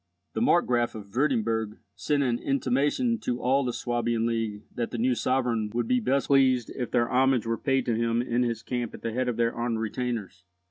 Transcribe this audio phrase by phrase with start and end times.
[0.33, 5.13] The Markgraf of Wurtemburg sent an intimation to all the Swabian League that the new
[5.13, 8.95] sovereign would be best pleased if their homage were paid to him in his camp
[8.95, 10.43] at the head of their armed retainers.